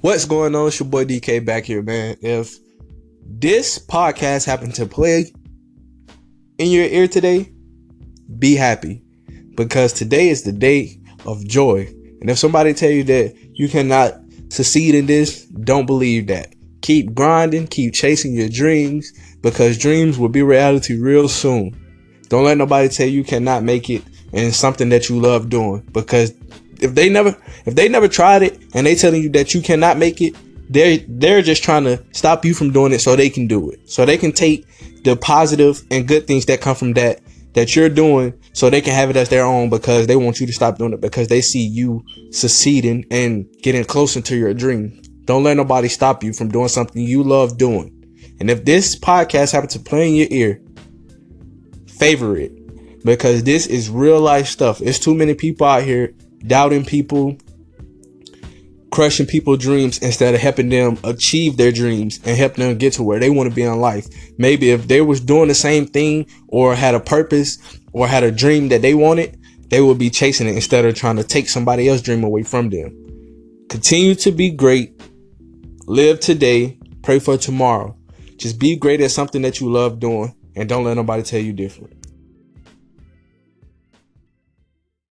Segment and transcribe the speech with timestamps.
[0.00, 0.68] What's going on?
[0.68, 2.16] It's your boy DK back here, man.
[2.20, 2.56] If
[3.26, 5.32] this podcast happened to play
[6.58, 7.52] in your ear today,
[8.38, 9.02] be happy
[9.56, 11.92] because today is the day of joy.
[12.20, 14.14] And if somebody tell you that you cannot
[14.50, 16.54] succeed in this, don't believe that.
[16.82, 19.12] Keep grinding, keep chasing your dreams
[19.42, 21.76] because dreams will be reality real soon.
[22.28, 26.32] Don't let nobody tell you cannot make it and something that you love doing because
[26.80, 27.36] if they never
[27.66, 30.34] if they never tried it and they telling you that you cannot make it,
[30.70, 33.88] they're they're just trying to stop you from doing it so they can do it.
[33.88, 34.66] So they can take
[35.04, 37.20] the positive and good things that come from that
[37.54, 40.46] that you're doing so they can have it as their own because they want you
[40.46, 45.00] to stop doing it because they see you succeeding and getting closer to your dream.
[45.24, 47.94] Don't let nobody stop you from doing something you love doing.
[48.40, 50.62] And if this podcast happens to play in your ear,
[51.88, 52.52] favor it
[53.04, 54.80] because this is real life stuff.
[54.80, 56.14] It's too many people out here
[56.46, 57.36] doubting people,
[58.90, 63.02] crushing people's dreams instead of helping them achieve their dreams and help them get to
[63.02, 64.06] where they want to be in life.
[64.38, 67.58] Maybe if they was doing the same thing or had a purpose
[67.92, 71.16] or had a dream that they wanted, they would be chasing it instead of trying
[71.16, 72.94] to take somebody else's dream away from them.
[73.68, 75.00] Continue to be great.
[75.86, 76.78] Live today.
[77.02, 77.96] Pray for tomorrow.
[78.36, 81.52] Just be great at something that you love doing and don't let nobody tell you
[81.52, 81.97] different.